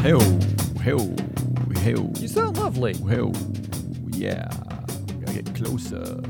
[0.00, 0.18] Hey,
[0.80, 0.96] hey,
[1.80, 2.94] hey, You sound lovely.
[2.94, 3.30] hey,
[4.10, 4.48] yeah.
[5.20, 6.20] Gotta get closer.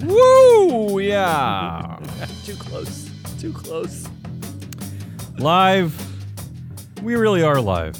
[0.06, 1.98] Woo, yeah.
[2.44, 3.10] Too close.
[3.38, 4.08] Too close.
[5.38, 5.94] live.
[7.02, 7.96] We really are live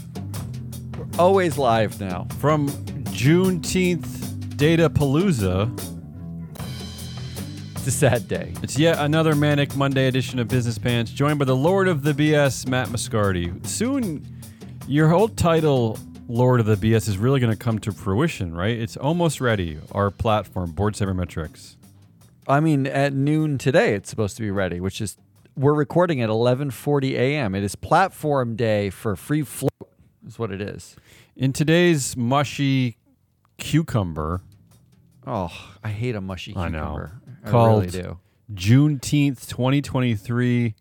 [0.98, 2.26] We're Always live now.
[2.38, 2.68] from
[3.14, 5.70] Juneteenth Data Palooza.
[7.76, 8.52] It's a sad day.
[8.62, 12.12] It's yet another manic Monday edition of Business Pants, joined by the Lord of the
[12.12, 13.64] BS, Matt Moscardi.
[13.66, 14.26] Soon,
[14.86, 15.98] your whole title,
[16.28, 18.76] Lord of the BS, is really going to come to fruition, right?
[18.78, 19.78] It's almost ready.
[19.92, 21.76] Our platform, Board Sabermetrics.
[22.48, 25.16] I mean, at noon today, it's supposed to be ready, which is
[25.56, 27.54] we're recording at 11:40 a.m.
[27.54, 29.70] It is platform day for free float.
[30.26, 30.96] Is what it is.
[31.36, 32.96] In today's mushy
[33.58, 34.42] cucumber,
[35.26, 35.50] Oh,
[35.84, 37.20] I hate a mushy I cucumber.
[37.26, 37.32] know.
[37.44, 38.18] I Called- really do.
[38.52, 40.74] Juneteenth 2023,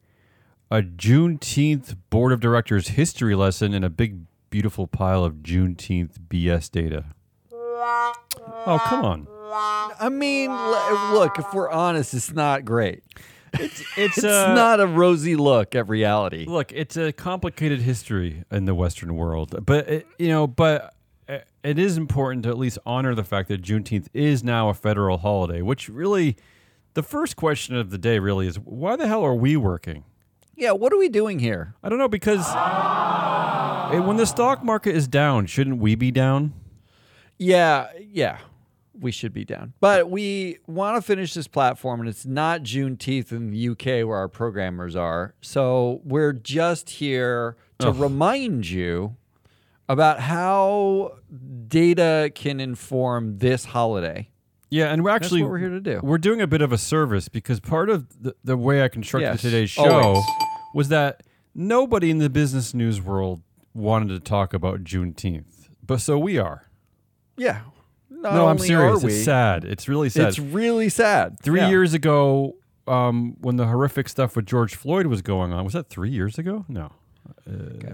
[0.72, 6.70] a Juneteenth Board of Directors history lesson, and a big, beautiful pile of Juneteenth BS
[6.70, 7.06] data.
[7.52, 9.28] Oh, come on.
[10.00, 13.04] I mean, look, if we're honest, it's not great.
[13.54, 16.46] It's, It's not a rosy look at reality.
[16.46, 20.94] Look, it's a complicated history in the Western world, but it, you know, but
[21.28, 24.76] uh, it is important to at least honor the fact that Juneteenth is now a
[24.76, 25.64] federal holiday.
[25.64, 26.38] Which really,
[26.94, 30.04] the first question of the day really is, why the hell are we working?
[30.60, 31.74] Yeah, what are we doing here?
[31.82, 36.54] I don't know because eh, when the stock market is down, shouldn't we be down?
[37.38, 38.40] Yeah, yeah,
[39.00, 39.72] we should be down.
[39.80, 44.18] But we want to finish this platform, and it's not Juneteenth in the UK where
[44.18, 45.34] our programmers are.
[45.40, 49.16] So we're just here to remind you
[49.88, 51.20] about how
[51.70, 54.30] data can inform this holiday.
[54.70, 56.00] Yeah, and we're That's actually what we're here to do.
[56.04, 59.30] We're doing a bit of a service because part of the, the way I constructed
[59.30, 60.24] Yes, today's show always.
[60.74, 61.24] Was that
[61.56, 63.42] nobody in the business news world
[63.74, 66.66] wanted to talk about Juneteenth, but so we are.
[67.38, 67.62] Yeah.
[68.10, 69.04] No, I'm serious.
[69.04, 69.64] It's sad.
[69.64, 70.28] It's really sad.
[70.28, 71.40] It's really sad.
[71.40, 71.70] three Yeah.
[71.70, 72.56] years ago,
[72.88, 76.38] um, when the horrific stuff with George Floyd was going on, was that three years
[76.38, 76.66] ago?
[76.68, 76.92] No,
[77.48, 77.94] uh,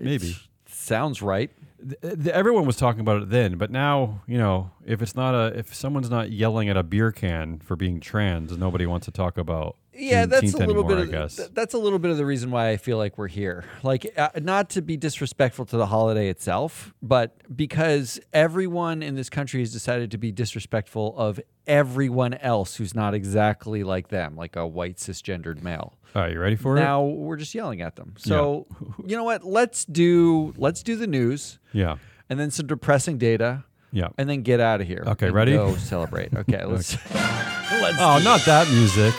[0.00, 0.36] maybe.
[0.66, 1.50] Sounds right.
[1.88, 5.34] th- th- everyone was talking about it then, but now you know if it's not
[5.34, 9.10] a if someone's not yelling at a beer can for being trans, nobody wants to
[9.12, 9.76] talk about.
[9.98, 11.14] Yeah, that's a little anymore, bit.
[11.14, 13.64] Of, th- that's a little bit of the reason why I feel like we're here.
[13.82, 19.28] Like, uh, not to be disrespectful to the holiday itself, but because everyone in this
[19.28, 24.56] country has decided to be disrespectful of everyone else who's not exactly like them, like
[24.56, 25.94] a white cisgendered male.
[26.14, 26.80] All right, you ready for it?
[26.80, 28.14] Now we're just yelling at them.
[28.16, 28.66] So,
[29.04, 29.44] you know what?
[29.44, 31.58] Let's do let's do the news?
[31.72, 31.96] Yeah,
[32.30, 34.08] and then some depressing data, yeah.
[34.16, 35.04] and then get out of here.
[35.06, 35.52] Okay, and ready?
[35.52, 36.34] Go celebrate.
[36.34, 36.96] Okay, let's.
[37.12, 39.14] let's Oh, not that music.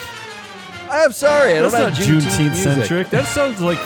[0.89, 1.57] I'm sorry.
[1.57, 2.55] I That's don't not have Juneteenth music.
[2.75, 3.09] centric.
[3.11, 3.77] That sounds like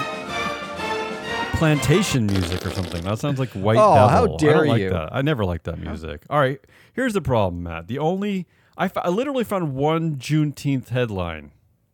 [1.57, 3.03] plantation music or something.
[3.03, 4.09] That sounds like White Oh, Devil.
[4.09, 4.89] how I dare don't like you.
[4.89, 5.09] that.
[5.15, 6.23] I never liked that music.
[6.29, 6.59] All right,
[6.93, 7.87] here's the problem, Matt.
[7.87, 8.47] The only
[8.77, 11.51] I, f- I literally found one Juneteenth headline.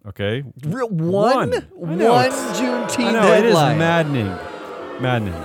[0.07, 1.51] Okay, Real, One.
[1.51, 1.53] one,
[1.91, 3.77] I know, Juneteenth I know it is headline.
[3.77, 4.27] maddening,
[5.01, 5.43] maddening.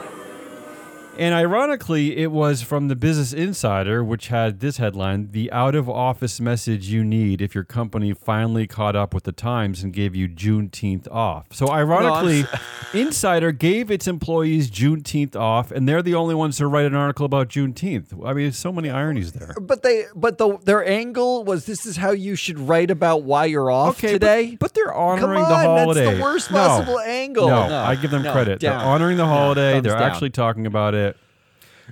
[1.16, 6.88] And ironically, it was from the Business Insider, which had this headline: "The out-of-office message
[6.88, 11.06] you need if your company finally caught up with the times and gave you Juneteenth
[11.12, 12.44] off." So, ironically,
[12.92, 17.26] Insider gave its employees Juneteenth off, and they're the only ones to write an article
[17.26, 18.12] about Juneteenth.
[18.26, 19.54] I mean, there's so many ironies there.
[19.60, 23.44] But they, but the their angle was this is how you should write about why
[23.44, 24.50] you're off Okay, today.
[24.58, 26.04] but, but they're honoring Come the holiday.
[26.06, 26.56] that's the worst No.
[26.58, 27.46] possible angle.
[27.46, 28.58] No, No, I give them credit.
[28.58, 28.78] down.
[28.80, 29.80] They're honoring the holiday.
[29.80, 30.02] They're down.
[30.02, 31.03] actually talking about it.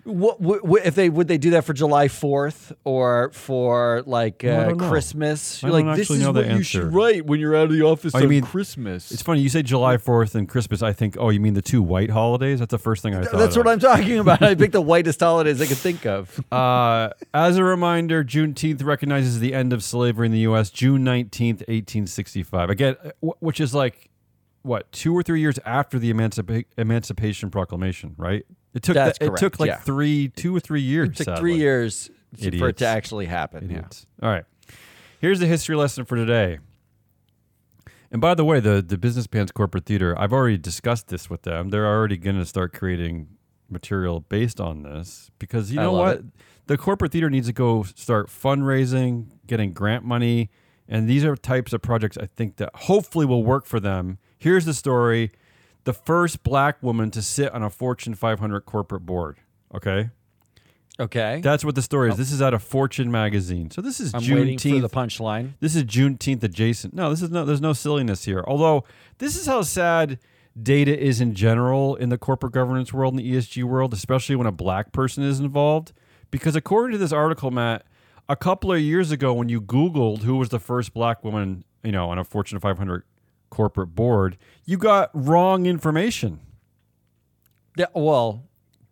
[0.04, 4.74] What, what, if they would they do that for July Fourth or for like uh.
[4.74, 5.62] Christmas?
[5.62, 8.14] I You're like this is what you should write when you're out of the office
[8.14, 9.10] Oh, on mean- Christmas.
[9.12, 10.82] It's funny you say July Fourth and Christmas.
[10.82, 12.58] I think, oh, you mean the two white holidays?
[12.58, 13.38] That's the first thing I thought.
[13.38, 13.64] That's of.
[13.64, 14.42] what I'm talking about.
[14.42, 16.40] I picked the whitest holidays I could think of.
[16.52, 20.70] Uh, as a reminder, Juneteenth recognizes the end of slavery in the U.S.
[20.70, 22.68] June nineteenth, eighteen sixty-five.
[22.68, 23.10] Again, uh,
[23.40, 24.10] which is like
[24.62, 28.44] what two or three years after the Emancipa- Emancipation Proclamation, right?
[28.74, 29.76] It took That's it took like yeah.
[29.78, 31.10] three, two or three years.
[31.10, 31.40] It took sadly.
[31.40, 32.10] three years
[32.58, 33.68] for it to actually happen.
[33.68, 33.78] Yeah.
[33.78, 34.06] Idiots.
[34.22, 34.44] All right.
[35.20, 36.58] Here's the history lesson for today.
[38.10, 41.42] And by the way, the the Business Pants Corporate Theater, I've already discussed this with
[41.42, 41.70] them.
[41.70, 43.28] They're already going to start creating
[43.70, 46.18] material based on this because you know what?
[46.18, 46.24] it.
[46.66, 50.50] The corporate theater needs to go start fundraising, getting grant money,
[50.88, 54.18] and these are types of projects I think that hopefully will work for them.
[54.38, 55.30] Here's the story.
[55.84, 59.38] The first black woman to sit on a Fortune 500 corporate board.
[59.74, 60.10] Okay?
[61.00, 61.40] Okay.
[61.42, 62.14] That's what the story is.
[62.14, 62.16] Oh.
[62.18, 63.70] This is out of Fortune magazine.
[63.70, 64.82] So this is I'm Juneteenth.
[64.82, 65.52] the punchline.
[65.60, 66.94] This is Juneteenth adjacent.
[66.94, 67.44] No, this is no.
[67.44, 68.44] There's no silliness here.
[68.46, 68.84] Although
[69.18, 70.18] this is how sad
[70.60, 74.46] data is in general in the corporate governance world and the ESG world, especially when
[74.46, 75.92] a black person is involved.
[76.30, 77.84] Because according to this article, Matt,
[78.28, 81.92] a couple of years ago, when you Googled who was the first black woman, you
[81.92, 83.04] know, on a Fortune 500
[83.50, 86.40] corporate board, you got wrong information.
[87.76, 88.44] Yeah, well,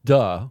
[0.04, 0.48] duh.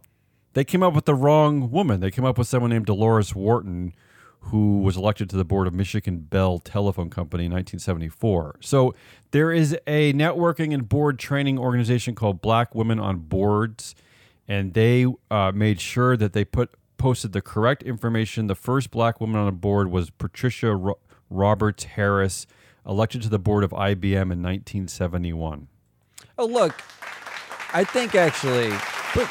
[0.52, 2.00] They came up with the wrong woman.
[2.00, 3.92] They came up with someone named Dolores Wharton,
[4.40, 8.56] who was elected to the board of Michigan Bell Telephone Company in 1974.
[8.60, 8.94] So
[9.30, 13.94] there is a networking and board training organization called Black Women on Boards,
[14.48, 18.46] and they uh, made sure that they put posted the correct information.
[18.46, 20.98] The first black woman on a board was Patricia Ro-
[21.30, 22.46] Roberts Harris,
[22.86, 25.66] elected to the board of IBM in 1971.
[26.38, 26.80] Oh, look,
[27.72, 28.68] I think actually,
[29.14, 29.28] But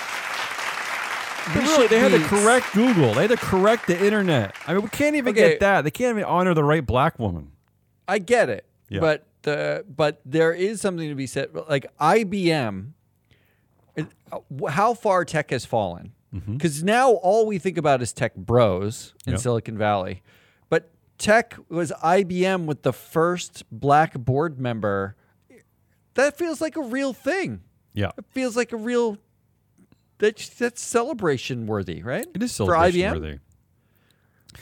[1.56, 3.14] we really, they had to correct Google.
[3.14, 4.56] They had to correct the internet.
[4.68, 5.52] I mean, we can't even Okay.
[5.52, 5.84] get that.
[5.84, 7.52] They can't even honor the right black woman.
[8.08, 9.00] I get it, Yeah.
[9.00, 11.50] but the but there is something to be said.
[11.68, 12.94] Like IBM,
[13.98, 14.40] uh,
[14.70, 16.12] how far tech has fallen.
[16.32, 19.42] Because now all we think about is tech bros in Yep.
[19.42, 20.22] Silicon Valley,
[20.70, 25.16] but tech was IBM with the first black board member.
[26.14, 27.62] That feels like a real thing.
[27.94, 29.18] Yeah, It feels like a real.
[30.20, 32.28] That's that's celebration worthy, right?
[32.36, 33.14] it is for celebration IBM.
[33.14, 33.40] worthy.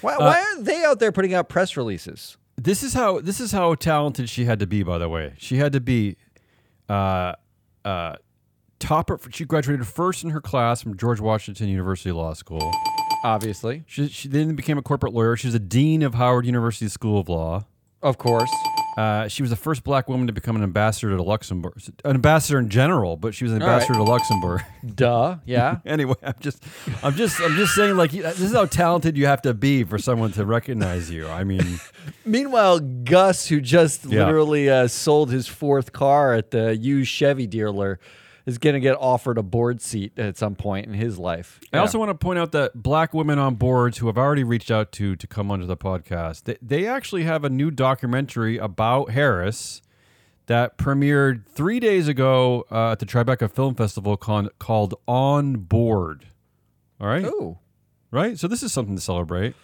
[0.01, 2.37] Why, Uh, why aren't they out there putting out press releases?
[2.55, 4.83] This is how this is how talented she had to be.
[4.83, 6.15] By the way, she had to be
[6.87, 7.33] uh,
[7.83, 8.15] uh,
[8.79, 9.09] top.
[9.09, 12.71] Of, she graduated first in her class from George Washington University Law School.
[13.23, 15.35] Obviously, She, she then became a corporate lawyer.
[15.35, 17.65] She was a dean of Howard University School of Law.
[18.01, 18.51] of course.
[18.95, 22.57] Uh, she was the first black woman to become an ambassador to Luxembourg, an ambassador
[22.57, 23.73] in general, but she was an All right.
[23.75, 24.63] ambassador to Luxembourg.
[24.95, 25.35] Duh.
[25.45, 25.77] Yeah.
[25.85, 26.63] anyway, I'm just,
[27.03, 29.99] I'm just, I'm just saying, like, this is how talented you have to be for
[29.99, 31.27] someone to recognize you.
[31.27, 31.79] I mean,
[32.25, 34.25] Meanwhile, Gus, who just Yeah.
[34.25, 37.99] literally uh, sold his fourth car at the used Chevy dealer,
[38.47, 41.59] is going to get offered a board seat at some point in his life.
[41.71, 44.71] I also want to point out that black women on boards who have already reached
[44.71, 49.11] out to to come onto the podcast, they, they actually have a new documentary about
[49.11, 49.81] Harris
[50.47, 56.27] that premiered three days ago uh, at the Tribeca Film Festival con- called On Board.
[57.01, 57.59] All right, Oh.
[58.11, 58.39] right.
[58.39, 59.55] So this is something to celebrate.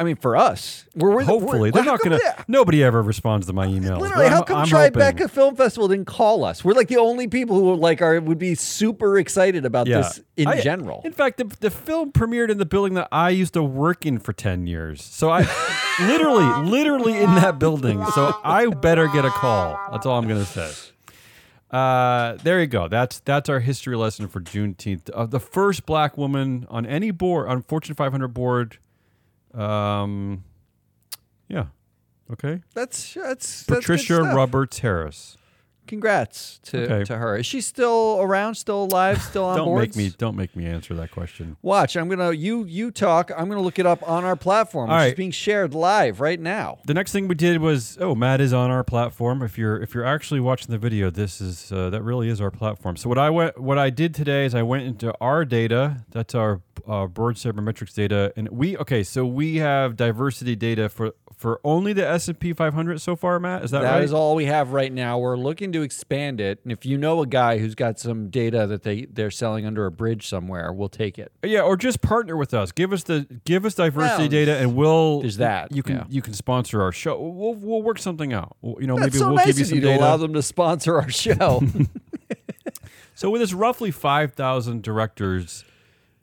[0.00, 2.44] I mean, for us, we're, we're Hopefully, we're, they're not going to.
[2.48, 4.00] Nobody ever responds to my emails.
[4.00, 5.28] Literally, how come I'm Tribeca hoping.
[5.28, 6.64] Film Festival didn't call us?
[6.64, 9.98] We're like the only people who like are would be super excited about Yeah.
[9.98, 11.02] this in I- general.
[11.04, 14.18] In fact, the, the film premiered in the building that I used to work in
[14.18, 15.04] for 10 years.
[15.04, 15.40] So I
[16.00, 18.02] literally, literally in that building.
[18.14, 19.78] So I better get a call.
[19.92, 20.72] That's all I'm going to say.
[21.70, 22.88] Uh, there you go.
[22.88, 25.10] That's that's our history lesson for Juneteenth.
[25.14, 28.78] Uh, the first black woman on any board, on Fortune 500 board.
[29.54, 30.44] Um,
[31.48, 31.66] yeah.
[32.32, 32.62] Okay.
[32.74, 34.34] That's that's, that's Patricia stuff.
[34.34, 35.36] Roberts Harris.
[35.86, 37.04] Congrats to, Okay.
[37.04, 37.36] to her.
[37.36, 38.54] Is she still around?
[38.54, 39.20] Still alive?
[39.20, 39.96] Still on Don't boards?
[39.96, 41.56] make me don't make me answer that question.
[41.62, 41.96] Watch.
[41.96, 43.32] I'm gonna you you talk.
[43.36, 46.38] I'm gonna look it up on our platform, which All is being shared live right
[46.38, 46.78] now.
[46.86, 49.42] The next thing we did was oh Matt is on our platform.
[49.42, 52.52] If you're if you're actually watching the video, this is uh, that really is our
[52.52, 52.96] platform.
[52.96, 56.04] So what I went what I did today is I went into our data.
[56.10, 59.02] That's our uh, board sabermetrics data, and we okay.
[59.02, 63.40] So we have diversity data for for only the S and P 500 so far.
[63.40, 64.02] Matt, is that, That right?
[64.04, 65.18] is all we have right now.
[65.18, 68.66] We're looking to expand it, and if you know a guy who's got some data
[68.66, 71.32] that they they're selling under a bridge somewhere, we'll take it.
[71.42, 72.72] Yeah, or just partner with us.
[72.72, 76.04] Give us the give us diversity Well, data, and we'll there's that, You can yeah.
[76.08, 77.18] you can sponsor our show.
[77.20, 78.56] We'll we'll work something out.
[78.60, 79.98] We'll- You know, That's maybe so we'll nice give you some you data.
[80.00, 81.62] allow them to sponsor our show.
[83.14, 85.64] So with this roughly 5,000 directors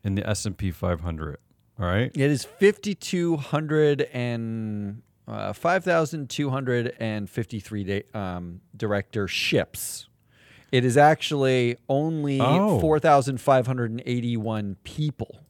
[0.08, 1.38] in the S&P 500,
[1.80, 2.12] all right?
[2.16, 8.06] it is fifty two hundred and uh, five thousand two hundred and fifty three da-
[8.14, 10.08] um, directorships.
[10.72, 12.80] It is actually only Oh.
[12.80, 15.42] four thousand five hundred and eighty one people.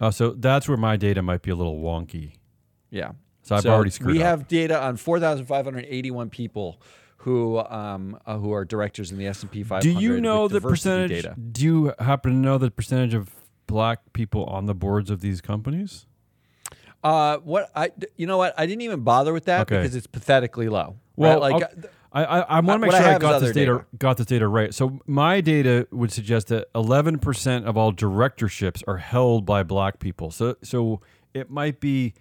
[0.00, 2.34] Uh, so that's where my data might be a little wonky.
[2.90, 3.12] Yeah.
[3.42, 4.26] So I've already screwed We up.
[4.28, 6.80] have data on 4,581 people
[7.18, 9.82] who um, uh, who are directors in the S&P 500.
[9.82, 11.22] Do you know the percentage?
[11.22, 11.34] Data.
[11.34, 13.30] Do you happen to know the percentage of
[13.68, 16.06] black people on the boards of these companies?
[17.04, 19.76] Uh, what I you know what I didn't even bother with that Okay.
[19.76, 20.96] because it's pathetically low.
[21.14, 21.52] Well, right?
[21.52, 23.72] like I'll- I I, I want to make what I sure I, got this data,
[23.74, 23.84] data.
[23.98, 24.74] got this data right.
[24.74, 30.30] So my data would suggest that 11% of all directorships are held by black people.
[30.32, 31.00] So so
[31.34, 32.14] it might be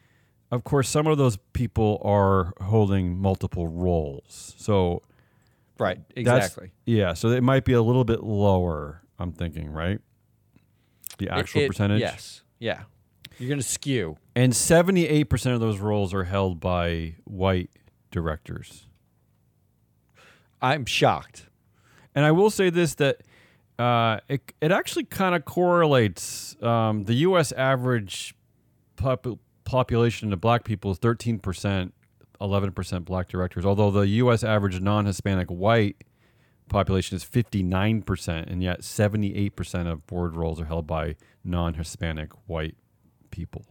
[0.51, 4.53] of course some of those people are holding multiple roles.
[4.57, 5.01] So
[5.79, 6.71] right, exactly.
[6.85, 9.01] Yeah, so it might be a little bit lower.
[9.17, 9.99] I'm thinking, right?
[11.17, 11.99] The It- actual it- percentage.
[12.01, 12.43] Yes.
[12.59, 12.83] Yeah.
[13.39, 14.17] You're gonna skew.
[14.35, 17.69] And 78% of those roles are held by white
[18.11, 18.87] directors.
[20.61, 21.47] I'm shocked.
[22.15, 23.17] And I will say this that
[23.77, 26.55] uh, it it actually kind of correlates.
[26.63, 27.51] Um, the U.S.
[27.51, 28.33] average
[28.95, 29.27] pop-
[29.65, 31.93] population of black people is thirteen percent,
[32.41, 33.65] eleven percent black directors.
[33.65, 34.43] Although the U.S.
[34.43, 35.97] average non-Hispanic white
[36.69, 40.87] population is fifty nine percent, and yet seventy eight percent of board roles are held
[40.87, 42.75] by non-Hispanic white
[43.31, 43.65] people.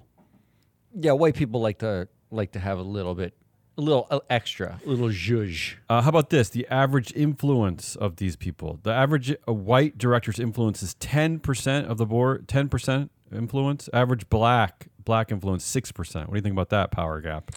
[0.99, 3.35] Yeah, white people like to like to have a little bit,
[3.79, 5.75] a little uh, extra, a little zhuzh.
[5.89, 6.49] Uh, how about this?
[6.49, 8.81] The average influence of these people.
[8.83, 13.89] The average uh, white director's influence is 10% of the board, 10% influence.
[13.93, 16.17] Average black black influence, 6%.
[16.17, 17.53] What do you think about that power gap?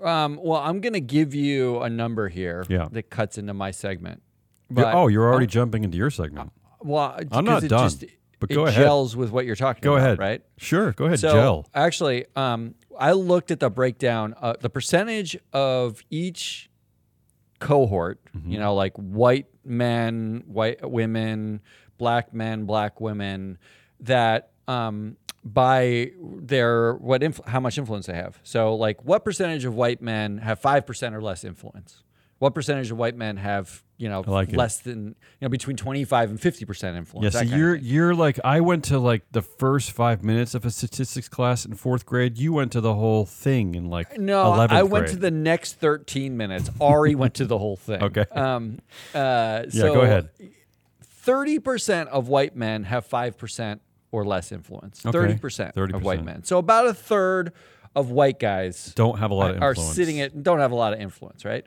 [0.00, 2.88] Um, well, I'm gonna give you a number here Yeah.
[2.92, 4.22] that cuts into my segment.
[4.74, 6.52] But- oh, you're already jumping into your segment.
[6.80, 8.04] Well, I'm not it done, Just,
[8.40, 8.82] but it go ahead.
[8.82, 10.18] gels with what you're talking Go about, ahead.
[10.18, 10.42] right?
[10.58, 11.66] Sure, go ahead, So gel.
[11.74, 16.68] actually, um, I looked at the breakdown, uh, the percentage of each
[17.58, 18.20] cohort.
[18.36, 18.52] Mm-hmm.
[18.52, 21.60] You know, like white men, white women,
[21.96, 23.56] black men, black women,
[24.00, 28.38] that um, by their what inf- how much influence they have.
[28.42, 32.02] So, like, what percentage of white men have five percent or less influence?
[32.38, 34.56] What percentage of white men have you know like it.
[34.56, 37.34] less than you know between twenty five and fifty percent influence?
[37.34, 40.70] Yeah, so you're you're like I went to like the first five minutes of a
[40.70, 42.36] statistics class in fourth grade.
[42.36, 45.14] You went to the whole thing in like No, 11th I went grade.
[45.14, 46.70] to the next 13 minutes.
[46.80, 48.02] Ari went to the whole thing.
[48.02, 48.24] Okay.
[48.32, 48.80] Um,
[49.14, 50.28] uh, Yeah, so go ahead.
[51.26, 53.80] 30% of white men have 5%
[54.12, 55.04] or less influence.
[55.06, 55.16] Okay.
[55.18, 56.02] 30%, of 30%.
[56.02, 56.44] white men.
[56.44, 57.52] So about a third
[57.96, 60.92] of white guys Don't have a lot of are sitting at don't have a lot
[60.92, 61.64] of influence, right?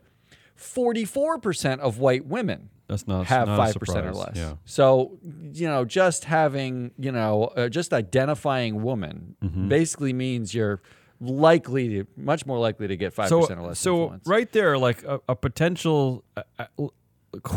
[0.58, 4.36] 44% of white women That's not have five percent or less.
[4.36, 4.54] Yeah.
[4.66, 5.18] So
[5.54, 9.68] you know, just having you know, uh, just identifying woman Mm-hmm.
[9.70, 10.82] basically means you're
[11.20, 14.28] likely to much more likely to get five so, percent or less so influence.
[14.28, 16.66] right there, like a, a potential uh,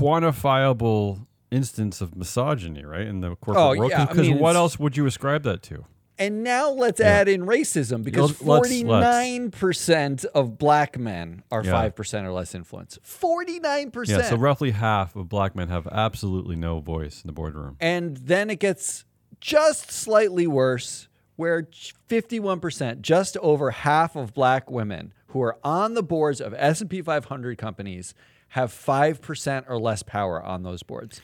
[0.01, 3.91] quantifiable instance of misogyny, right, in the corporate Oh, world.
[3.91, 5.85] yeah, I Because mean, what else would you ascribe that to?
[6.21, 11.73] And now let's add in racism because forty nine percent of black men are Yeah.
[11.73, 12.99] five percent or less influence.
[13.03, 14.25] Forty nine Yeah, percent.
[14.27, 17.77] so roughly half of black men have absolutely no voice in the boardroom.
[17.81, 19.05] And then it gets
[19.41, 21.63] just slightly worse, where
[22.11, 27.57] 51%, just over half of black women who are on the boards of S&P 500
[27.57, 28.13] companies
[28.49, 31.23] have 5% or less power on those boards.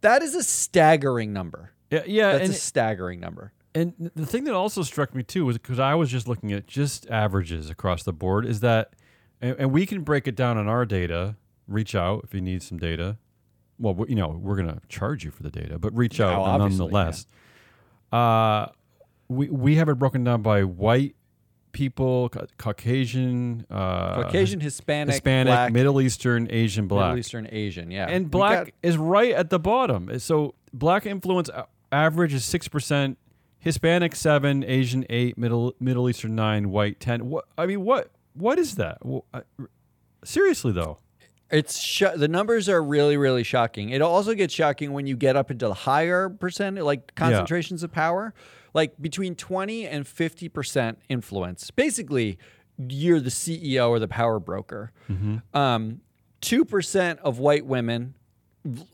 [0.00, 1.70] That is a staggering number.
[1.90, 3.52] Yeah, yeah, That's a staggering number.
[3.74, 6.66] And the thing that also struck me too was because I was just looking at
[6.66, 8.92] just averages across the board is that,
[9.40, 11.36] and, and we can break it down on our data.
[11.66, 13.16] Reach out if you need some data.
[13.78, 16.58] Well, we- you know, we're gonna charge you for the data, but reach Yeah, out
[16.58, 17.26] nonetheless.
[18.12, 18.66] Uh,
[19.28, 21.16] we we have it broken down by white
[21.72, 27.06] people, Ca- Caucasian, uh, Caucasian, Hispanic, Hispanic, black, Middle Eastern, Asian, black.
[27.08, 27.90] Middle Eastern, Asian.
[27.90, 28.06] Yeah.
[28.08, 30.16] And black got- is right at the bottom.
[30.20, 31.50] So black influence
[31.90, 33.18] average is six percent,
[33.64, 37.30] Hispanic seven, Asian eight, Middle Middle Eastern nine, white ten.
[37.30, 38.98] What I mean, what what is that?
[39.32, 39.42] I-
[40.22, 40.98] seriously though,
[41.50, 43.88] It's sh- the numbers are really really shocking.
[43.88, 47.90] It also gets shocking when you get up into the higher percent like concentrations of
[47.90, 48.34] power,
[48.74, 51.70] like between 20 and 50% influence.
[51.70, 52.38] Basically,
[52.76, 54.92] you're the CEO or the power broker.
[55.54, 56.00] Um,
[56.42, 58.14] 2% of white women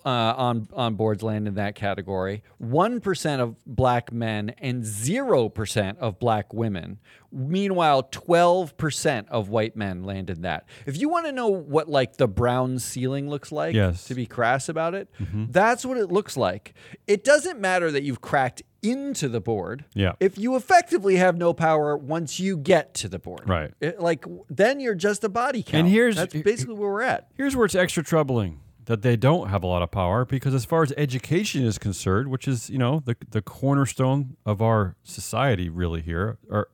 [0.04, 2.42] uh, on on boards land in that category.
[2.58, 6.98] One percent of black men and zero percent of black women.
[7.32, 10.66] Meanwhile, twelve percent of white men land in that.
[10.86, 14.04] If you want to know what like the brown ceiling looks like, Yes.
[14.06, 15.08] to be crass about it,
[15.50, 16.74] that's what it looks like.
[17.06, 19.84] It doesn't matter that you've cracked into the board.
[19.94, 20.12] Yeah.
[20.20, 23.72] If you effectively have no power once you get to the board, Right.
[23.80, 25.80] It- like then you're just a body count.
[25.84, 27.28] And here's- that's basically where we're at.
[27.36, 28.58] here's where it's extra troubling
[28.90, 32.26] that they don't have a lot of power because as far as education is concerned,
[32.26, 36.68] which is you know the the cornerstone of our society really here, or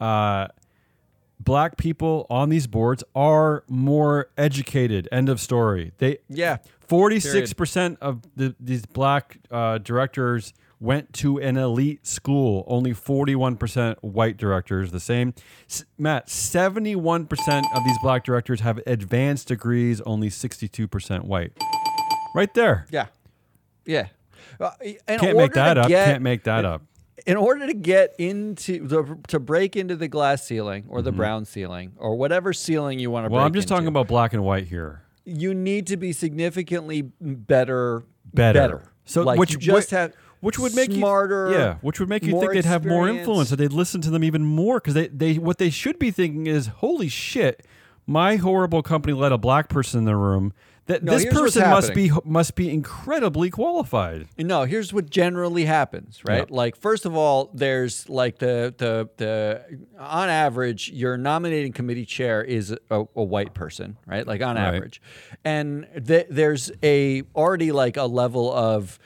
[0.00, 0.46] uh,
[1.40, 5.08] black people on these boards are more educated.
[5.10, 5.90] End of story.
[5.98, 6.58] They Yeah.
[6.86, 12.64] Forty-six percent of the, these black uh, directors went to an elite school.
[12.66, 14.90] Only forty-one percent white directors.
[14.90, 15.34] The same.
[15.68, 20.00] S- Matt, seventy-one percent of these black directors have advanced degrees.
[20.02, 21.52] Only sixty-two percent white.
[22.34, 22.86] Right there.
[22.90, 23.06] Yeah.
[23.84, 24.08] Yeah.
[24.58, 24.70] Uh,
[25.06, 25.88] Can't make that up.
[25.88, 26.82] get- Can't make that up.
[27.26, 31.44] In order to get into the to break into the glass ceiling or the brown
[31.44, 33.34] ceiling or whatever ceiling you want to Mm-hmm.
[33.34, 35.02] Well, break I'm just talking about black and white here.
[35.26, 38.82] you need to be significantly better Better.
[39.04, 42.22] So like which you just have which would make smarter you yeah, which would make
[42.24, 45.08] you think they'd have more influence, that they'd listen to them even more because they
[45.08, 47.64] they what they should be thinking is, holy shit,
[48.06, 50.52] my horrible company let a black person in the room.
[50.88, 54.26] Th- No, this person must be must be incredibly qualified.
[54.36, 56.48] No, here's what generally happens, right?
[56.50, 56.56] Yeah.
[56.56, 62.42] Like first of all, there's like the the the on average, your nominating committee chair
[62.42, 64.26] is a, a white person, right?
[64.26, 64.74] Like on Right.
[64.74, 65.00] average,
[65.44, 68.98] and th- there's a already like a level of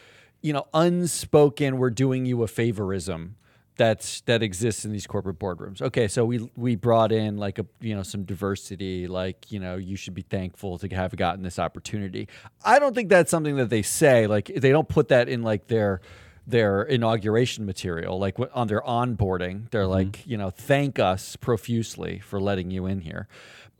[0.44, 3.30] you know unspoken we're doing you a favorism
[3.76, 5.82] that's that exists in these corporate boardrooms.
[5.82, 9.76] Okay, so we we brought in like a you know some diversity, like you know
[9.76, 12.28] you should be thankful to have gotten this opportunity.
[12.64, 14.26] I don't think that's something that they say.
[14.26, 16.00] Like they don't put that in like their
[16.46, 19.70] their inauguration material, like on their onboarding.
[19.70, 19.90] They're mm-hmm.
[19.90, 23.26] like you know thank us profusely for letting you in here.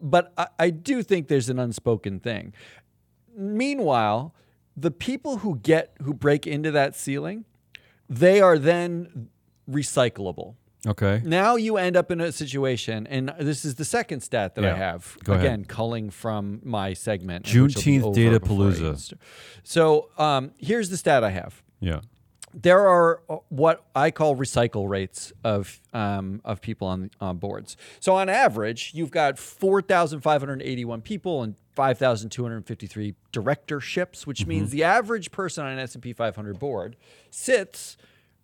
[0.00, 2.52] But I, I do think there's an unspoken thing.
[3.36, 4.34] Meanwhile,
[4.76, 7.44] the people who get who break into that ceiling,
[8.08, 9.28] they are then
[9.70, 10.54] recyclable.
[10.86, 11.22] Okay.
[11.24, 14.76] Now you end up in a situation, and this is the second stat that I
[14.76, 15.16] have.
[15.24, 15.44] Go ahead.
[15.46, 17.46] Again, culling from my segment.
[17.46, 19.14] Juneteenth Data Palooza.
[19.62, 22.00] So um, here's the stat I have Yeah.
[22.52, 27.78] there are uh, what I call recycle rates of um, of people on on boards.
[28.00, 32.30] So on average, you've got four thousand five hundred eighty one people and five thousand
[32.30, 34.50] two hundred fifty three directorships, which mm-hmm.
[34.50, 36.96] means the average person on an S and P five hundred board
[37.30, 37.96] sits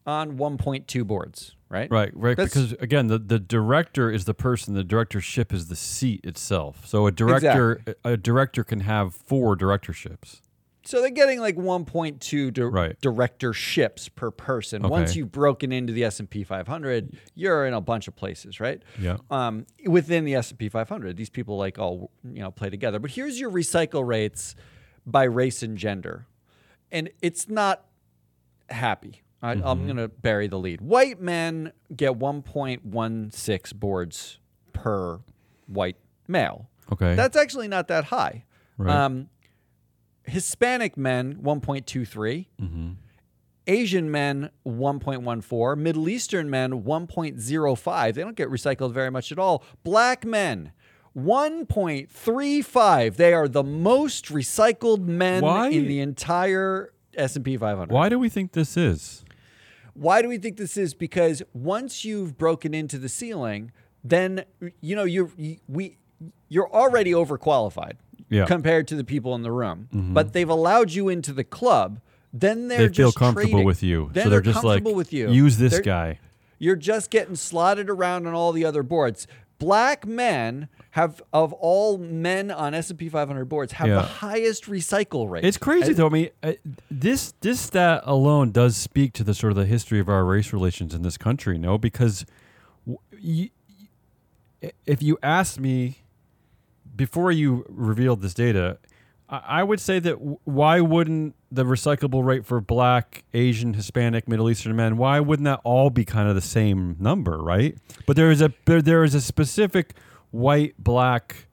[0.06, 1.54] on one point two boards.
[1.68, 1.88] Right.
[1.90, 2.37] Right, right.
[2.37, 4.75] That's- because again, the, the director is the person.
[4.75, 6.84] The directorship is the seat itself.
[6.84, 10.42] So a director, a director can have four directorships.
[10.84, 12.99] So they're getting like 1.2 di- Right.
[13.02, 14.82] directorships per person.
[14.82, 18.82] Once you've broken into the S&P 500, you're in a bunch of places, right?
[18.99, 19.18] Yeah.
[19.30, 22.99] Um, within the S&P 500, these people like all you know play together.
[22.99, 24.54] But here's your recycle rates
[25.06, 26.26] by race and gender,
[26.90, 27.84] and it's not
[28.70, 29.22] happy.
[29.42, 29.66] I, Mm-hmm.
[29.66, 30.80] I'm gonna bury the lead.
[30.82, 34.38] White men get 1.16 boards
[34.72, 35.20] per
[35.66, 35.96] white
[36.28, 36.68] male.
[36.92, 37.14] Okay.
[37.14, 38.44] That's actually not that high.
[38.76, 38.94] Right.
[38.94, 39.28] Um,
[40.30, 42.90] Hispanic men 1.23, Mm-hmm.
[43.66, 48.14] Asian men 1.14, Middle Eastern men 1.05.
[48.14, 49.62] They don't get recycled very much at all.
[49.84, 50.73] Black men
[51.16, 53.16] 1.35.
[53.16, 55.69] They are the most recycled men Why?
[55.69, 57.93] in the entire S&P 500.
[57.93, 59.25] Why do we think this is?
[59.95, 60.95] Why do we think this is?
[60.95, 63.71] Because once you've broken into the ceiling,
[64.02, 64.45] then
[64.80, 65.99] you know you're you, we
[66.49, 67.95] you're already overqualified
[68.30, 68.47] Yeah.
[68.47, 69.88] compared to the people in the room.
[69.93, 72.00] But they've allowed you into the club.
[72.32, 73.66] Then they're They feel comfortable trading.
[73.66, 75.30] with you, Then so they're, just like, with you.
[75.30, 76.19] use this They're- guy.
[76.60, 79.26] You're just getting slotted around on all the other boards.
[79.58, 83.95] Black men have of all men on S&P 500 boards have Yeah.
[83.97, 85.45] the highest recycle rate.
[85.45, 86.06] It's crazy As- though.
[86.06, 86.52] I mean, uh,
[86.90, 90.52] this this stat alone does speak to the sort of the history of our race
[90.52, 91.58] relations in this country.
[91.58, 92.25] No, because
[92.86, 93.50] w- y-
[94.62, 95.99] y- if you asked me
[97.00, 98.76] before you revealed this data,
[99.30, 104.76] I, would say that why wouldn't the recyclable rate for Black, Asian, Hispanic, Middle Eastern
[104.76, 107.75] men why wouldn't that all be kind of the same number, right?
[108.04, 109.95] But there is a there, there is a specific
[110.30, 111.47] white black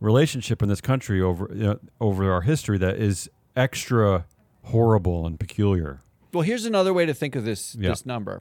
[0.00, 4.24] relationship in this country over you know, over our history that is extra
[4.62, 6.00] horrible and peculiar.
[6.32, 7.90] Well, here's another way to think of this Yeah.
[7.90, 8.40] this number.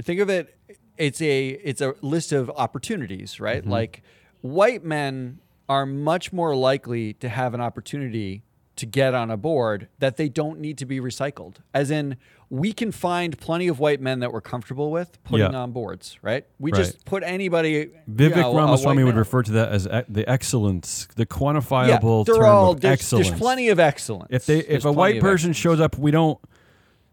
[0.00, 0.56] Think of it
[0.96, 3.62] it's a it's a list of opportunities, right?
[3.62, 3.70] Mm-hmm.
[3.72, 4.02] Like
[4.42, 8.42] white men are much more likely to have an opportunity
[8.76, 11.56] to get on a board that they don't need to be recycled.
[11.72, 12.16] As in
[12.50, 15.58] we can find plenty of white men that we're comfortable with putting Yeah.
[15.58, 16.44] on boards, right?
[16.60, 16.78] We Right.
[16.84, 21.08] just put anybody you Vivek know, Ramaswamy would refer to that as e- the excellence,
[21.16, 23.28] the yeah, quantifiable they're term all of there's, excellence.
[23.30, 24.28] there's plenty of excellence.
[24.30, 25.56] if they There's if a white person excellence.
[25.56, 26.38] shows up, we don't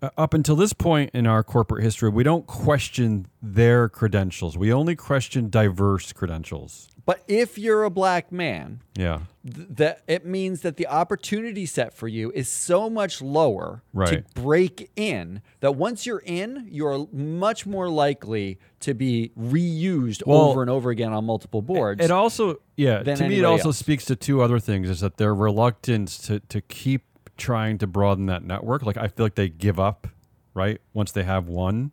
[0.03, 4.57] Uh, up until this point in our corporate history, we don't question their credentials.
[4.57, 6.89] We only question diverse credentials.
[7.05, 9.19] But if you're a black man, Yeah.
[9.45, 14.23] th- that it means that the opportunity set for you is so much lower to
[14.35, 20.61] break in that once you're in, you're much more likely to be reused Well, over
[20.61, 22.03] and over again on multiple boards.
[22.03, 23.77] It also, yeah, to me, it also else.
[23.77, 27.03] speaks to two other things: is that their reluctance to to keep
[27.37, 28.83] trying to broaden that network.
[28.85, 30.07] Like I feel like they give up,
[30.53, 31.91] right, once they have one,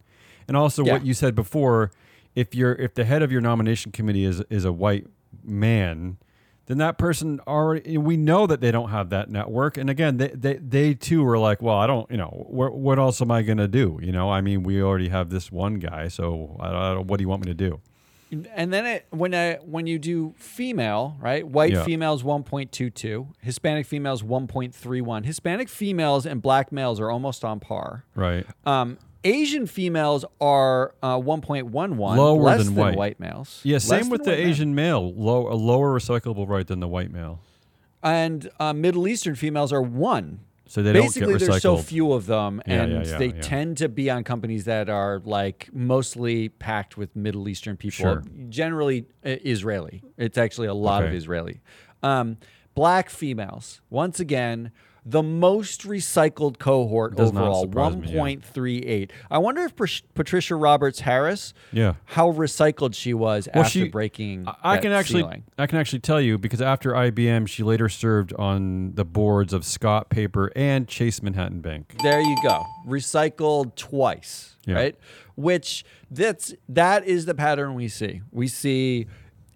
[0.48, 0.94] and also Yeah.
[0.94, 1.90] what you said before:
[2.35, 5.07] if you're if the head of your nomination committee is is a white
[5.44, 6.18] man.
[6.66, 9.76] Then that person already, we know that they don't have that network.
[9.76, 12.96] And again, they, they, they too were like, well, I don't, you know, what, what
[12.96, 13.98] else am I going to do?
[14.00, 16.07] You know, I mean, we already have this one guy.
[16.07, 17.81] So I I don't- what do you want me to do?
[18.55, 21.47] And then it, when I, when you do female, right?
[21.47, 21.85] White Yeah.
[21.85, 25.25] females 1.22, Hispanic females 1.31.
[25.25, 28.05] Hispanic females and black males are almost on par.
[28.14, 28.47] Right.
[28.64, 33.21] Um, Asian females are uh, 1.11, Lower less than than white.
[33.21, 33.61] males.
[33.64, 34.38] Yeah, same with the white.
[34.38, 37.40] Asian male, low, a lower recyclable rate than the white male.
[38.03, 40.40] and uh, Middle Eastern females are one.
[40.70, 43.40] So they Basically, don't get there's so few of them, and yeah, yeah, they yeah.
[43.40, 47.96] tend to be on companies that are like mostly packed with Middle Eastern people.
[47.96, 48.22] Sure.
[48.48, 50.00] Generally, uh, Israeli.
[50.16, 51.61] It's actually a lot of Israeli.
[52.04, 52.37] Um,
[52.76, 54.70] black females, once again,
[55.06, 58.18] the most recycled cohort Does overall, surprise me, yeah.
[58.20, 59.10] 1.38.
[59.30, 61.94] I wonder if Pat- Patricia Roberts Harris, Yeah.
[62.04, 64.46] how recycled she was Well, after she- breaking.
[64.46, 65.44] I- I can actually ceiling.
[65.58, 69.64] I can actually tell you because after IBM, she later served on the boards of
[69.64, 71.94] Scott Paper and Chase Manhattan Bank.
[72.02, 72.64] There you go.
[72.86, 74.74] Recycled twice, Yeah.
[74.74, 74.96] right?
[75.36, 78.20] Which that's that is the pattern we see.
[78.30, 79.06] We see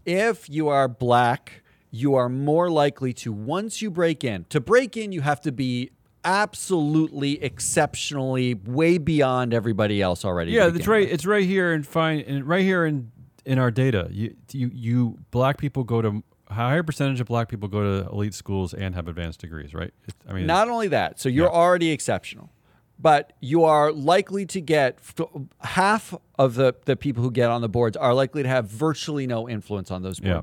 [0.07, 1.63] if you are black,
[1.95, 4.45] you are more likely to once you break in.
[4.49, 5.91] To break in, you have to be
[6.25, 10.53] absolutely exceptionally way beyond everybody else already.
[10.53, 11.05] Yeah, it's right.
[11.05, 11.13] with.
[11.15, 13.13] It's right here and fine, and right here in
[13.45, 14.09] in our data.
[14.11, 18.11] You you you black people go to a higher percentage of black people go to
[18.11, 19.93] elite schools and have advanced degrees, right?
[20.09, 21.53] It, I mean, Not only that, so you're Yeah.
[21.53, 22.51] already exceptional,
[22.99, 25.27] but you are likely to get f-
[25.61, 29.27] half of the, the people who get on the boards are likely to have virtually
[29.27, 30.43] no influence on those Yeah.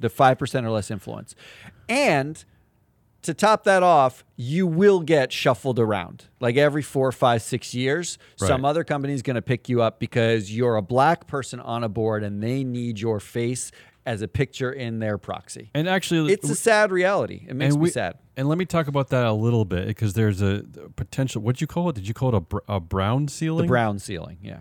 [0.00, 1.34] The 5% or less influence.
[1.88, 2.44] And
[3.22, 6.26] to top that off, you will get shuffled around.
[6.40, 10.00] Like every four, five, six years, some other company is going to pick you up
[10.00, 13.72] because you're a black person on a board and they need your face
[14.06, 15.70] as a picture in their proxy.
[15.74, 17.46] and actually, It's a sad reality.
[17.46, 18.16] It makes and me sad.
[18.36, 20.64] And let me talk about that a little bit because there's a,
[20.96, 21.42] potential.
[21.42, 21.96] What'd you call it?
[21.96, 23.66] Did you call it a, a brown ceiling?
[23.66, 24.60] The brown ceiling, yeah.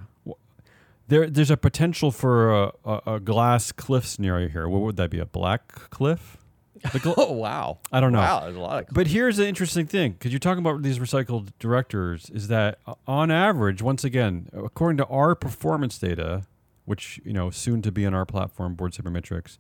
[1.10, 4.70] There, there's a potential for a, a, a glass cliff scenario here.
[4.70, 5.20] What would that be?
[5.20, 6.38] A black cliff?
[6.82, 7.80] The gl- Oh wow!
[7.92, 8.20] I don't know.
[8.20, 8.94] Wow, there's a lot of.
[8.94, 13.32] But here's the interesting thing, because you're talking about these recycled directors, is that on
[13.32, 16.44] average, once again, according to our performance data,
[16.86, 19.58] which you know soon to be on our platform, Board Sabermetrics,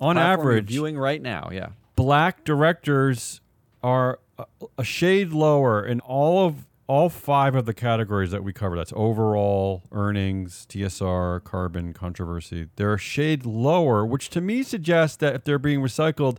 [0.00, 1.68] on platform average, viewing right now, yeah.
[1.96, 3.40] black directors
[3.82, 4.18] are
[4.76, 8.74] a shade lower in all of all five of the categories that we cover.
[8.76, 12.66] That's overall earnings, TSR, carbon, controversy.
[12.76, 16.38] They're a shade lower, which to me suggests that if they're being recycled,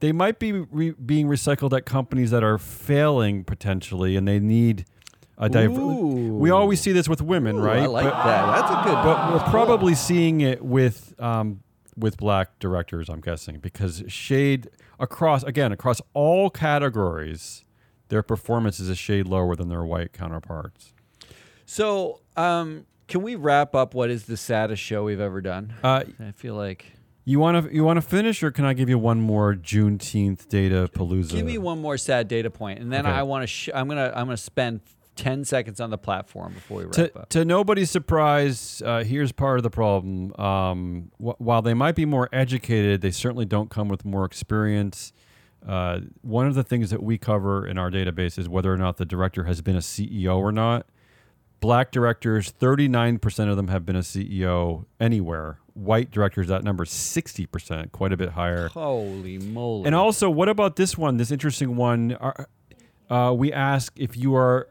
[0.00, 4.84] they might be re- being recycled at companies that are failing potentially, and they need
[5.38, 6.36] a diver- Ooh.
[6.38, 7.82] We always see this with women, Ooh, right?
[7.82, 8.46] I like But- that.
[8.60, 8.94] That's a good.
[9.04, 11.60] but we're probably seeing it with um,
[11.96, 13.08] with black directors.
[13.10, 17.64] I'm guessing because shade across again across all categories,
[18.12, 20.92] their performance is a shade lower than their white counterparts.
[21.64, 25.72] so, um, can we wrap up what is the saddest show we've ever done?
[25.82, 26.92] Uh, I feel like.
[27.24, 30.46] you want to you want to finish, or can I give you one more Juneteenth
[30.48, 31.30] data palooza?
[31.30, 33.14] Give me one more sad data point, and then Okay.
[33.14, 33.46] I want to.
[33.46, 34.12] Sh- I'm gonna.
[34.14, 34.80] I'm gonna spend
[35.16, 37.28] ten seconds on the platform before we wrap To, up.
[37.30, 40.32] to nobody's surprise, uh, here's part of the problem.
[40.38, 45.12] Um, wh- while they might be more educated, they certainly don't come with more experience.
[45.66, 48.96] Uh, one of the things that we cover in our database is whether or not
[48.96, 50.86] the director has been a CEO or not.
[51.60, 55.58] Black directors, 39% of them have been a CEO anywhere.
[55.74, 58.68] White directors, that number is 60%, quite a bit higher.
[58.68, 59.86] Holy moly!
[59.86, 61.18] And also, what about this one?
[61.18, 62.16] This interesting one.
[63.08, 64.68] Uh, we ask if you are,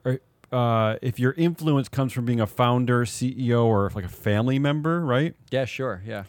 [0.52, 5.00] uh, if your influence comes from being a founder, CEO, or like a family member,
[5.00, 5.34] right?
[5.50, 6.26] yeah, sure, yeah.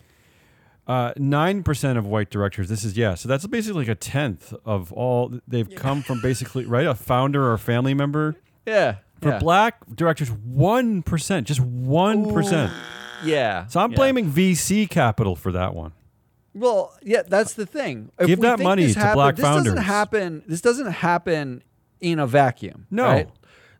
[0.93, 2.69] Uh, Nine percent of white directors.
[2.69, 3.15] This is yeah.
[3.15, 5.41] So that's basically like a tenth of all.
[5.49, 8.37] They've come from basically right a founder or a family member.
[8.67, 8.97] Yeah.
[9.23, 9.39] For yeah.
[9.39, 12.73] black directors, one percent, just one percent.
[13.25, 13.69] Yeah.
[13.69, 13.97] So I'm yeah.
[13.97, 15.93] blaming VC capital for that one.
[16.55, 18.13] Well, yeah, that's the thing.
[18.19, 19.73] If Give we that think money this to happen- black this founders.
[19.73, 20.43] Doesn't happen.
[20.47, 21.63] This doesn't happen
[22.01, 22.87] in a vacuum.
[22.91, 23.05] No.
[23.05, 23.31] right?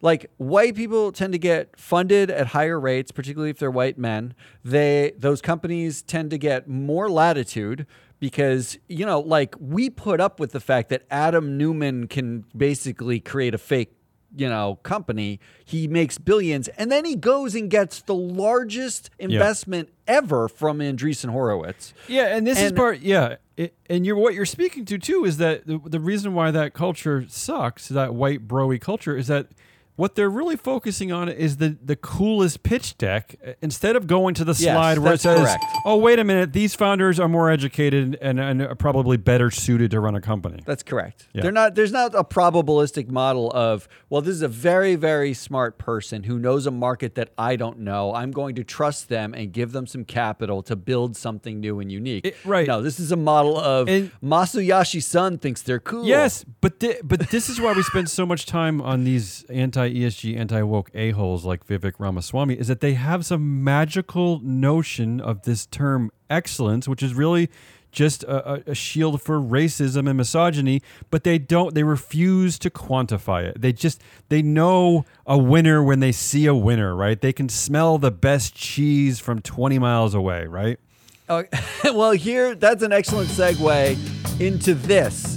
[0.03, 4.35] Like white people tend to get funded at higher rates, particularly if they're white men.
[4.65, 7.87] They those companies tend to get more latitude
[8.19, 13.21] because you know, like we put up with the fact that Adam Neumann can basically
[13.21, 13.95] create a fake
[14.35, 19.91] you know company he makes billions and then he goes and gets the largest investment
[20.09, 23.01] ever from Andreessen Horowitz Yeah, and this is part.
[23.01, 26.51] Yeah, it, and you're what you're speaking to too is that the, the reason why
[26.51, 29.49] that culture sucks, that white broy culture, is that
[29.97, 34.35] what they're really focusing on is the the coolest pitch deck uh, instead of going
[34.35, 35.65] to the Yes, slide where it says, correct.
[35.85, 39.91] "Oh, wait a minute, these founders are more educated and, and are probably better suited
[39.91, 41.29] to run a company." That's correct.
[41.35, 41.43] Yeah.
[41.43, 41.75] They're not.
[41.75, 46.39] There's not a probabilistic model of well, this is a very very smart person who
[46.39, 48.15] knows a market that I don't know.
[48.15, 51.93] I'm going to trust them and give them some capital to build something new and
[51.93, 52.27] unique.
[52.27, 52.67] It- right.
[52.67, 56.07] No, this is a model of And- Masayoshi Son thinks they're cool.
[56.07, 59.82] Yes, but thi- but this is why we spend so much time on these anti
[59.91, 62.55] ESG, anti woke a holes like Vivek Ramaswamy.
[62.55, 67.51] Is that they have some magical notion of this term excellence, which is really
[67.93, 71.75] just a, a, a shield for racism and misogyny, but they don't.
[71.75, 73.61] They refuse to quantify it.
[73.61, 77.21] They just they know a winner when they see a winner, right?
[77.21, 80.81] They can smell the best cheese from 20 miles away, right?
[81.29, 81.45] Uh,
[81.85, 85.32] well, here, that's an excellent segue into this.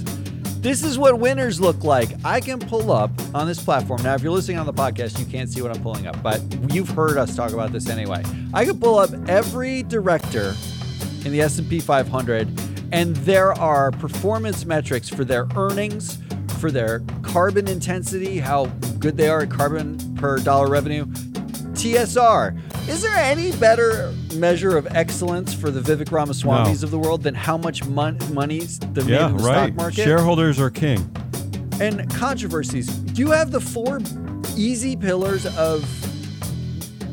[0.60, 2.10] This is what winners look like.
[2.24, 4.02] I can pull up on this platform.
[4.02, 6.40] Now, if you're listening on the podcast, you can't see what I'm pulling up, but
[6.72, 8.22] you've heard us talk about this anyway.
[8.52, 10.54] I can pull up every director
[11.24, 12.48] in the S&P 500
[12.92, 16.18] and there are performance metrics for their earnings,
[16.58, 18.66] for their carbon intensity, how
[18.98, 21.04] good they are at carbon per dollar revenue,
[21.74, 22.58] TSR.
[22.88, 26.84] Is there any better measure of excellence for the Vivek Ramaswamys No.
[26.84, 29.66] of the world than how much mon- money's the made Yeah, in the right.
[29.68, 30.04] stock market?
[30.04, 31.08] Shareholders are king.
[31.80, 32.86] And controversies.
[32.86, 34.00] Do you have the four
[34.56, 35.84] easy pillars of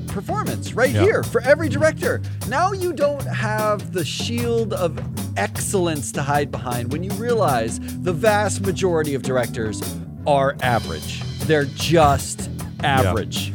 [0.07, 1.01] performance right Yeah.
[1.01, 2.21] here for every director.
[2.47, 4.99] Now you don't have the shield of
[5.37, 9.81] excellence to hide behind when you realize the vast majority of directors
[10.27, 11.23] are average.
[11.47, 12.47] They're just
[12.83, 13.52] average.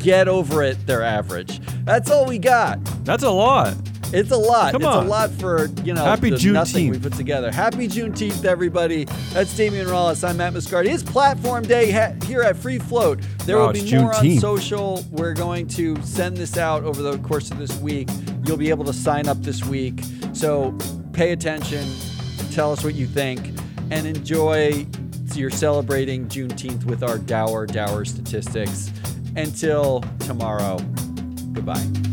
[0.00, 1.60] Get over it, they're average.
[1.84, 2.82] That's all we got.
[3.04, 3.74] That's a lot.
[4.12, 4.72] It's a lot.
[4.72, 5.06] Come it's on.
[5.06, 7.52] a lot for, you know, Happy the nothing we put together.
[7.52, 9.04] Happy Juneteenth, everybody.
[9.32, 10.26] That's Damian Rollis.
[10.28, 10.86] I'm Matt Moscardi.
[10.92, 13.20] It's platform day ha- here at Free Float.
[13.44, 14.40] There Wow, will be more on Juneteenth.
[14.40, 15.04] social.
[15.12, 18.08] We're going to send this out over the course of this week.
[18.46, 20.00] You'll be able to sign up this week.
[20.32, 20.76] So
[21.12, 21.86] pay attention,
[22.50, 23.52] tell us what you think,
[23.90, 24.86] and enjoy
[25.34, 28.90] you're celebrating Juneteenth with our dour, dour statistics.
[29.40, 30.76] Until tomorrow,
[31.54, 32.09] goodbye.